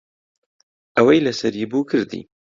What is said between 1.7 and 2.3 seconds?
بوو کردی.